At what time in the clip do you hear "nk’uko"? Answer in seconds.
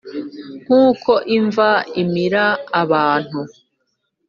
0.63-1.11